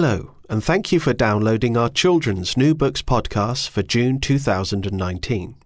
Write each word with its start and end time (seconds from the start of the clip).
Hello, 0.00 0.30
and 0.48 0.62
thank 0.62 0.92
you 0.92 1.00
for 1.00 1.12
downloading 1.12 1.76
our 1.76 1.88
Children's 1.88 2.56
New 2.56 2.72
Books 2.72 3.02
podcast 3.02 3.68
for 3.68 3.82
June 3.82 4.20
2019. 4.20 5.56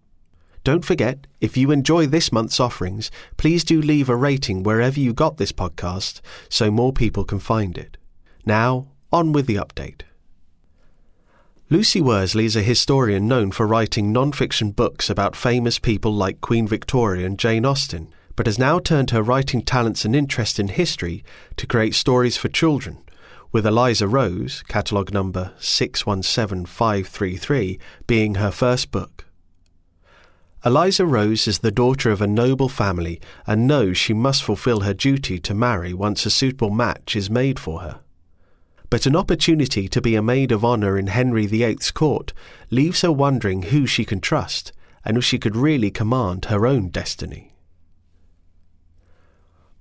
Don't 0.64 0.86
forget, 0.86 1.26
if 1.42 1.54
you 1.58 1.70
enjoy 1.70 2.06
this 2.06 2.32
month's 2.32 2.58
offerings, 2.58 3.10
please 3.36 3.62
do 3.62 3.78
leave 3.82 4.08
a 4.08 4.16
rating 4.16 4.62
wherever 4.62 4.98
you 4.98 5.12
got 5.12 5.36
this 5.36 5.52
podcast 5.52 6.22
so 6.48 6.70
more 6.70 6.94
people 6.94 7.24
can 7.24 7.40
find 7.40 7.76
it. 7.76 7.98
Now, 8.46 8.86
on 9.12 9.32
with 9.32 9.46
the 9.46 9.56
update. 9.56 10.00
Lucy 11.68 12.00
Worsley 12.00 12.46
is 12.46 12.56
a 12.56 12.62
historian 12.62 13.28
known 13.28 13.50
for 13.52 13.66
writing 13.66 14.12
non 14.12 14.32
fiction 14.32 14.70
books 14.70 15.10
about 15.10 15.36
famous 15.36 15.78
people 15.78 16.14
like 16.14 16.40
Queen 16.40 16.66
Victoria 16.66 17.26
and 17.26 17.38
Jane 17.38 17.66
Austen, 17.66 18.08
but 18.34 18.46
has 18.46 18.58
now 18.58 18.78
turned 18.78 19.10
her 19.10 19.22
writing 19.22 19.60
talents 19.60 20.06
and 20.06 20.16
interest 20.16 20.58
in 20.58 20.68
history 20.68 21.22
to 21.58 21.66
create 21.66 21.94
stories 21.94 22.38
for 22.38 22.48
children, 22.48 22.96
with 23.52 23.66
Eliza 23.66 24.08
Rose, 24.08 24.64
catalogue 24.66 25.12
number 25.12 25.52
617533, 25.60 27.78
being 28.06 28.36
her 28.36 28.50
first 28.50 28.90
book. 28.90 29.26
Eliza 30.64 31.04
Rose 31.04 31.46
is 31.46 31.58
the 31.58 31.70
daughter 31.70 32.10
of 32.10 32.22
a 32.22 32.26
noble 32.26 32.70
family 32.70 33.20
and 33.46 33.66
knows 33.66 33.98
she 33.98 34.14
must 34.14 34.42
fulfill 34.42 34.80
her 34.80 34.94
duty 34.94 35.38
to 35.40 35.54
marry 35.54 35.92
once 35.92 36.24
a 36.24 36.30
suitable 36.30 36.70
match 36.70 37.14
is 37.14 37.28
made 37.28 37.58
for 37.58 37.80
her. 37.80 38.00
But 38.88 39.04
an 39.04 39.16
opportunity 39.16 39.88
to 39.88 40.00
be 40.00 40.14
a 40.14 40.22
maid 40.22 40.52
of 40.52 40.64
honour 40.64 40.96
in 40.96 41.08
Henry 41.08 41.46
VIII's 41.46 41.90
court 41.90 42.32
leaves 42.70 43.02
her 43.02 43.12
wondering 43.12 43.64
who 43.64 43.86
she 43.86 44.04
can 44.04 44.20
trust 44.20 44.72
and 45.04 45.18
if 45.18 45.24
she 45.24 45.38
could 45.38 45.56
really 45.56 45.90
command 45.90 46.46
her 46.46 46.66
own 46.66 46.88
destiny. 46.88 47.51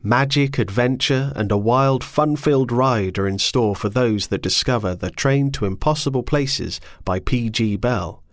Magic, 0.04 0.58
adventure, 0.58 1.32
and 1.36 1.52
a 1.52 1.58
wild, 1.58 2.04
fun 2.04 2.36
filled 2.36 2.72
ride 2.72 3.20
are 3.20 3.28
in 3.28 3.38
store 3.38 3.76
for 3.76 3.88
those 3.88 4.26
that 4.28 4.42
discover 4.42 4.96
The 4.96 5.12
Train 5.12 5.52
to 5.52 5.66
Impossible 5.66 6.24
Places 6.24 6.82
by 7.06 7.20
P.G. 7.20 7.78
Bell, 7.78 8.24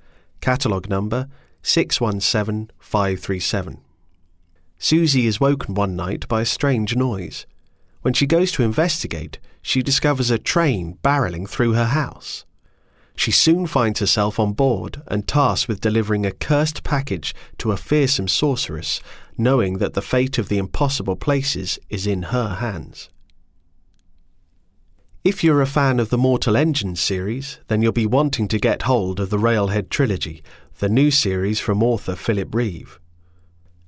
catalogue 0.40 0.88
number 0.88 1.28
617537. 1.60 3.82
Susie 4.78 5.26
is 5.26 5.40
woken 5.40 5.74
one 5.74 5.94
night 5.94 6.26
by 6.26 6.40
a 6.40 6.46
strange 6.46 6.96
noise. 6.96 7.44
When 8.00 8.14
she 8.14 8.26
goes 8.26 8.50
to 8.52 8.62
investigate, 8.62 9.38
she 9.60 9.82
discovers 9.82 10.30
a 10.30 10.38
train 10.38 10.96
barreling 11.02 11.46
through 11.46 11.74
her 11.74 11.88
house. 11.88 12.46
She 13.18 13.32
soon 13.32 13.66
finds 13.66 13.98
herself 13.98 14.38
on 14.38 14.52
board 14.52 15.02
and 15.08 15.26
tasked 15.26 15.66
with 15.66 15.80
delivering 15.80 16.24
a 16.24 16.30
cursed 16.30 16.84
package 16.84 17.34
to 17.58 17.72
a 17.72 17.76
fearsome 17.76 18.28
sorceress, 18.28 19.00
knowing 19.36 19.78
that 19.78 19.94
the 19.94 20.00
fate 20.00 20.38
of 20.38 20.48
the 20.48 20.56
impossible 20.56 21.16
places 21.16 21.80
is 21.90 22.06
in 22.06 22.22
her 22.34 22.54
hands. 22.60 23.10
If 25.24 25.42
you're 25.42 25.60
a 25.60 25.66
fan 25.66 25.98
of 25.98 26.10
the 26.10 26.16
Mortal 26.16 26.56
Engines 26.56 27.00
series, 27.00 27.58
then 27.66 27.82
you'll 27.82 27.90
be 27.90 28.06
wanting 28.06 28.46
to 28.46 28.60
get 28.60 28.82
hold 28.82 29.18
of 29.18 29.30
the 29.30 29.38
Railhead 29.38 29.90
trilogy, 29.90 30.44
the 30.78 30.88
new 30.88 31.10
series 31.10 31.58
from 31.58 31.82
author 31.82 32.14
Philip 32.14 32.54
Reeve. 32.54 33.00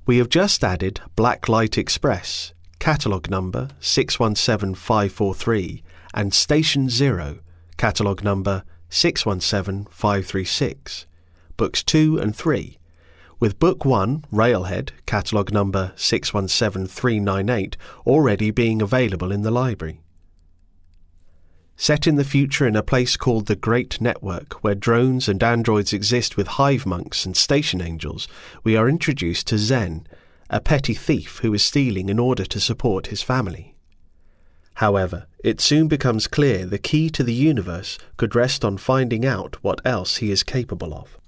We 0.07 0.19
have 0.19 0.29
just 0.29 0.65
added 0.65 1.03
Black 1.15 1.49
Light 1.49 1.79
Express, 1.79 2.53
catalogue 2.81 3.31
number 3.31 3.69
617543, 3.79 5.85
and 6.15 6.35
Station 6.35 6.89
Zero, 6.89 7.39
catalogue 7.77 8.25
number 8.25 8.65
617536, 8.91 11.07
books 11.57 11.83
2 11.83 12.19
and 12.19 12.37
3, 12.37 12.77
with 13.39 13.59
Book 13.59 13.87
1, 13.87 14.27
Railhead, 14.31 14.93
catalogue 15.07 15.51
number 15.53 15.95
617398, 15.97 17.79
already 18.07 18.51
being 18.51 18.83
available 18.83 19.33
in 19.33 19.41
the 19.41 19.51
library. 19.51 20.03
Set 21.77 22.07
in 22.07 22.17
the 22.17 22.25
future 22.25 22.67
in 22.67 22.77
a 22.77 22.83
place 22.83 23.17
called 23.17 23.47
the 23.47 23.57
Great 23.57 24.03
Network, 24.03 24.63
where 24.63 24.75
drones 24.75 25.31
and 25.31 25.43
androids 25.43 25.95
exist 25.95 26.37
with 26.37 26.47
hive 26.47 26.85
monks 26.85 27.25
and 27.25 27.35
station 27.35 27.81
angels, 27.81 28.29
we 28.63 28.77
are 28.77 28.87
introduced 28.87 29.47
to 29.47 29.57
Zen, 29.57 30.07
a 30.51 30.61
petty 30.61 30.93
thief 30.93 31.39
who 31.39 31.55
is 31.55 31.65
stealing 31.65 32.11
in 32.11 32.19
order 32.19 32.45
to 32.45 32.61
support 32.61 33.07
his 33.07 33.23
family. 33.23 33.70
However, 34.81 35.27
it 35.45 35.61
soon 35.61 35.87
becomes 35.89 36.27
clear 36.27 36.65
the 36.65 36.79
key 36.79 37.11
to 37.11 37.23
the 37.23 37.35
universe 37.35 37.99
could 38.17 38.35
rest 38.35 38.65
on 38.65 38.79
finding 38.79 39.27
out 39.27 39.59
what 39.61 39.83
else 39.85 40.17
he 40.17 40.31
is 40.31 40.43
capable 40.43 40.95
of. 40.95 41.19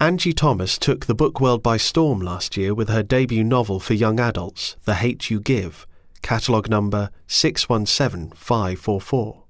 Angie 0.00 0.32
Thomas 0.32 0.78
took 0.78 1.04
the 1.04 1.14
book 1.14 1.38
world 1.38 1.62
by 1.62 1.76
storm 1.76 2.18
last 2.18 2.56
year 2.56 2.72
with 2.72 2.88
her 2.88 3.02
debut 3.02 3.44
novel 3.44 3.78
for 3.78 3.92
young 3.92 4.18
adults, 4.18 4.76
The 4.86 4.94
Hate 4.94 5.28
You 5.28 5.38
Give, 5.38 5.86
catalogue 6.22 6.70
number 6.70 7.10
617544. 7.26 9.42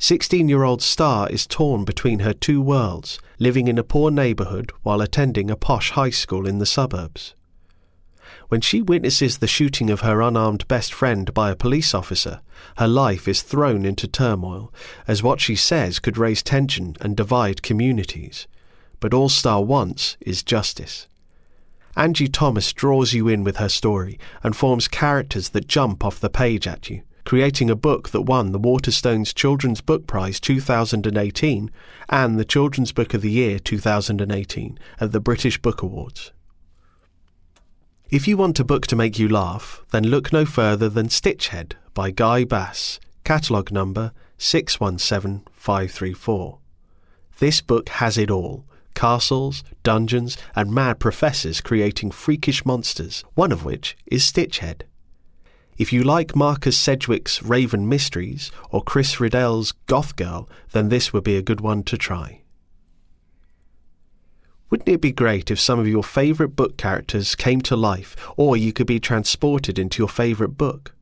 16 0.00 0.48
year 0.48 0.64
old 0.64 0.82
Star 0.82 1.30
is 1.30 1.46
torn 1.46 1.84
between 1.84 2.18
her 2.18 2.32
two 2.32 2.60
worlds, 2.60 3.20
living 3.38 3.68
in 3.68 3.78
a 3.78 3.84
poor 3.84 4.10
neighbourhood 4.10 4.72
while 4.82 5.00
attending 5.00 5.52
a 5.52 5.56
posh 5.56 5.92
high 5.92 6.10
school 6.10 6.48
in 6.48 6.58
the 6.58 6.66
suburbs. 6.66 7.36
When 8.48 8.60
she 8.60 8.82
witnesses 8.82 9.38
the 9.38 9.46
shooting 9.46 9.90
of 9.90 10.00
her 10.00 10.20
unarmed 10.20 10.66
best 10.68 10.92
friend 10.92 11.32
by 11.34 11.50
a 11.50 11.56
police 11.56 11.94
officer, 11.94 12.40
her 12.76 12.88
life 12.88 13.28
is 13.28 13.42
thrown 13.42 13.84
into 13.84 14.08
turmoil, 14.08 14.72
as 15.06 15.22
what 15.22 15.40
she 15.40 15.56
says 15.56 15.98
could 15.98 16.18
raise 16.18 16.42
tension 16.42 16.96
and 17.00 17.16
divide 17.16 17.62
communities. 17.62 18.46
But 19.00 19.14
all 19.14 19.28
Star 19.28 19.62
wants 19.62 20.16
is 20.20 20.42
justice. 20.42 21.06
Angie 21.96 22.28
Thomas 22.28 22.72
draws 22.72 23.12
you 23.12 23.26
in 23.26 23.42
with 23.42 23.56
her 23.56 23.68
story 23.68 24.20
and 24.44 24.54
forms 24.54 24.86
characters 24.86 25.48
that 25.48 25.66
jump 25.66 26.04
off 26.04 26.20
the 26.20 26.30
page 26.30 26.66
at 26.68 26.88
you, 26.88 27.02
creating 27.24 27.68
a 27.68 27.76
book 27.76 28.10
that 28.10 28.22
won 28.22 28.52
the 28.52 28.58
Waterstones 28.58 29.34
Children's 29.34 29.80
Book 29.80 30.06
Prize 30.06 30.38
2018 30.38 31.70
and 32.08 32.38
the 32.38 32.44
Children's 32.44 32.92
Book 32.92 33.14
of 33.14 33.22
the 33.22 33.30
Year 33.30 33.58
2018 33.58 34.78
at 35.00 35.12
the 35.12 35.20
British 35.20 35.60
Book 35.60 35.82
Awards. 35.82 36.32
If 38.10 38.26
you 38.26 38.38
want 38.38 38.58
a 38.58 38.64
book 38.64 38.86
to 38.86 38.96
make 38.96 39.18
you 39.18 39.28
laugh, 39.28 39.84
then 39.90 40.04
look 40.04 40.32
no 40.32 40.46
further 40.46 40.88
than 40.88 41.08
Stitchhead 41.08 41.74
by 41.92 42.10
Guy 42.10 42.44
Bass, 42.44 42.98
catalogue 43.22 43.70
number 43.70 44.12
617534. 44.38 46.58
This 47.38 47.60
book 47.60 47.90
has 47.90 48.16
it 48.16 48.30
all 48.30 48.64
castles, 48.94 49.62
dungeons, 49.82 50.38
and 50.56 50.72
mad 50.72 50.98
professors 50.98 51.60
creating 51.60 52.10
freakish 52.10 52.64
monsters, 52.64 53.22
one 53.34 53.52
of 53.52 53.66
which 53.66 53.94
is 54.06 54.24
Stitchhead. 54.24 54.84
If 55.76 55.92
you 55.92 56.02
like 56.02 56.34
Marcus 56.34 56.78
Sedgwick's 56.78 57.42
Raven 57.42 57.90
Mysteries 57.90 58.50
or 58.70 58.82
Chris 58.82 59.20
Riddell's 59.20 59.72
Goth 59.86 60.16
Girl, 60.16 60.48
then 60.72 60.88
this 60.88 61.12
would 61.12 61.24
be 61.24 61.36
a 61.36 61.42
good 61.42 61.60
one 61.60 61.82
to 61.82 61.98
try. 61.98 62.40
Wouldn't 64.70 64.88
it 64.88 65.00
be 65.00 65.12
great 65.12 65.50
if 65.50 65.58
some 65.58 65.78
of 65.78 65.88
your 65.88 66.04
favourite 66.04 66.54
book 66.54 66.76
characters 66.76 67.34
came 67.34 67.60
to 67.62 67.76
life, 67.76 68.14
or 68.36 68.56
you 68.56 68.72
could 68.72 68.86
be 68.86 69.00
transported 69.00 69.78
into 69.78 70.02
your 70.02 70.08
favourite 70.08 70.58
book? 70.58 70.94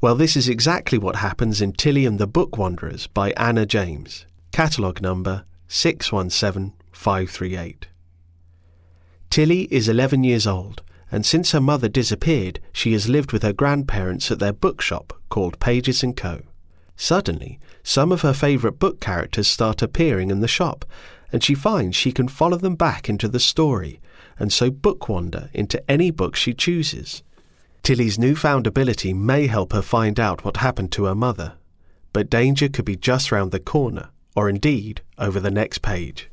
Well, 0.00 0.14
this 0.14 0.36
is 0.36 0.48
exactly 0.48 0.96
what 0.96 1.16
happens 1.16 1.60
in 1.60 1.72
Tilly 1.72 2.06
and 2.06 2.18
the 2.18 2.26
Book 2.26 2.56
Wanderers 2.56 3.06
by 3.08 3.32
Anna 3.32 3.66
James, 3.66 4.24
catalogue 4.52 5.02
number 5.02 5.44
617 5.66 6.72
538. 6.92 7.88
Tilly 9.28 9.62
is 9.70 9.88
11 9.88 10.24
years 10.24 10.46
old, 10.46 10.82
and 11.12 11.26
since 11.26 11.52
her 11.52 11.60
mother 11.60 11.88
disappeared, 11.88 12.60
she 12.72 12.92
has 12.92 13.08
lived 13.08 13.32
with 13.32 13.42
her 13.42 13.52
grandparents 13.52 14.30
at 14.30 14.38
their 14.38 14.52
bookshop 14.52 15.12
called 15.28 15.60
Pages 15.60 16.02
& 16.10 16.16
Co. 16.16 16.40
Suddenly, 16.96 17.58
some 17.82 18.12
of 18.12 18.22
her 18.22 18.32
favourite 18.32 18.78
book 18.78 19.00
characters 19.00 19.46
start 19.46 19.82
appearing 19.82 20.30
in 20.30 20.40
the 20.40 20.48
shop, 20.48 20.84
and 21.32 21.42
she 21.42 21.54
finds 21.54 21.96
she 21.96 22.12
can 22.12 22.28
follow 22.28 22.56
them 22.56 22.74
back 22.74 23.08
into 23.08 23.28
the 23.28 23.40
story, 23.40 24.00
and 24.38 24.52
so 24.52 24.70
book 24.70 25.08
wander 25.08 25.50
into 25.52 25.82
any 25.90 26.10
book 26.10 26.36
she 26.36 26.54
chooses. 26.54 27.22
Tilly's 27.82 28.18
newfound 28.18 28.66
ability 28.66 29.14
may 29.14 29.46
help 29.46 29.72
her 29.72 29.82
find 29.82 30.20
out 30.20 30.44
what 30.44 30.58
happened 30.58 30.92
to 30.92 31.04
her 31.04 31.14
mother, 31.14 31.54
but 32.12 32.30
danger 32.30 32.68
could 32.68 32.84
be 32.84 32.96
just 32.96 33.32
round 33.32 33.50
the 33.50 33.60
corner, 33.60 34.10
or 34.34 34.48
indeed 34.48 35.02
over 35.18 35.40
the 35.40 35.50
next 35.50 35.82
page. 35.82 36.30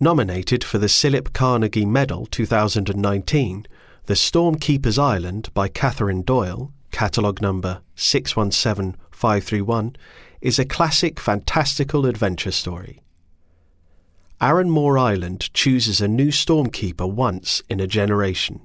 Nominated 0.00 0.62
for 0.62 0.78
the 0.78 0.88
CILIP 0.88 1.32
Carnegie 1.32 1.84
Medal 1.84 2.26
2019, 2.26 3.66
The 4.06 4.14
Stormkeeper's 4.14 4.98
Island 4.98 5.52
by 5.54 5.68
Catherine 5.68 6.22
Doyle, 6.22 6.72
catalogue 6.92 7.42
number 7.42 7.80
617531, 7.96 9.96
is 10.40 10.58
a 10.58 10.64
classic 10.64 11.18
fantastical 11.18 12.06
adventure 12.06 12.52
story. 12.52 13.02
Arranmore 14.40 15.00
Island 15.00 15.52
chooses 15.52 16.00
a 16.00 16.06
new 16.06 16.28
stormkeeper 16.28 17.10
once 17.10 17.60
in 17.68 17.80
a 17.80 17.88
generation. 17.88 18.60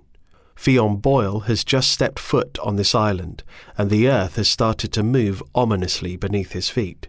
Fionn 0.55 0.97
Boyle 0.97 1.41
has 1.41 1.63
just 1.63 1.91
stepped 1.91 2.19
foot 2.19 2.59
on 2.59 2.75
this 2.75 2.93
island, 2.93 3.43
and 3.75 3.89
the 3.89 4.07
earth 4.07 4.35
has 4.35 4.47
started 4.47 4.93
to 4.93 5.01
move 5.01 5.41
ominously 5.55 6.15
beneath 6.15 6.51
his 6.51 6.69
feet. 6.69 7.07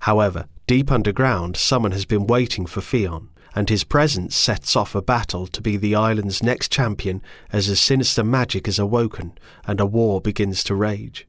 However, 0.00 0.44
deep 0.66 0.92
underground, 0.92 1.56
someone 1.56 1.92
has 1.92 2.04
been 2.04 2.26
waiting 2.26 2.66
for 2.66 2.82
Fionn, 2.82 3.30
and 3.54 3.70
his 3.70 3.84
presence 3.84 4.36
sets 4.36 4.76
off 4.76 4.94
a 4.94 5.00
battle 5.00 5.46
to 5.46 5.62
be 5.62 5.78
the 5.78 5.94
island's 5.94 6.42
next 6.42 6.70
champion 6.70 7.22
as 7.50 7.68
a 7.68 7.74
sinister 7.74 8.22
magic 8.22 8.68
is 8.68 8.78
awoken 8.78 9.32
and 9.66 9.80
a 9.80 9.86
war 9.86 10.20
begins 10.20 10.62
to 10.64 10.74
rage. 10.74 11.26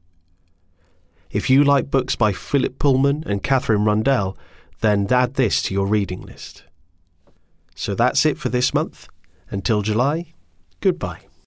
If 1.30 1.48
you 1.48 1.64
like 1.64 1.90
books 1.90 2.16
by 2.16 2.32
Philip 2.34 2.78
Pullman 2.78 3.24
and 3.26 3.42
Katherine 3.42 3.84
Rundell, 3.86 4.36
then 4.80 5.06
add 5.10 5.34
this 5.34 5.62
to 5.62 5.74
your 5.74 5.86
reading 5.86 6.22
list. 6.22 6.64
So 7.74 7.94
that's 7.94 8.26
it 8.26 8.38
for 8.38 8.48
this 8.48 8.74
month. 8.74 9.08
Until 9.50 9.82
July, 9.82 10.34
goodbye. 10.80 11.29